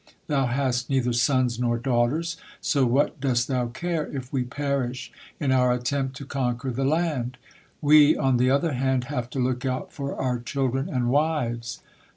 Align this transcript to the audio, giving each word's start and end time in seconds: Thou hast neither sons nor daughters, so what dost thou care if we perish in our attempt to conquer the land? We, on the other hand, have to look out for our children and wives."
Thou 0.25 0.47
hast 0.47 0.89
neither 0.89 1.13
sons 1.13 1.59
nor 1.59 1.77
daughters, 1.77 2.35
so 2.59 2.87
what 2.87 3.21
dost 3.21 3.47
thou 3.47 3.67
care 3.67 4.07
if 4.07 4.33
we 4.33 4.41
perish 4.43 5.11
in 5.39 5.51
our 5.51 5.71
attempt 5.71 6.15
to 6.15 6.25
conquer 6.25 6.71
the 6.71 6.83
land? 6.83 7.37
We, 7.83 8.17
on 8.17 8.37
the 8.37 8.49
other 8.49 8.73
hand, 8.73 9.03
have 9.13 9.29
to 9.29 9.39
look 9.39 9.63
out 9.63 9.93
for 9.93 10.15
our 10.15 10.39
children 10.39 10.89
and 10.89 11.09
wives." 11.11 11.81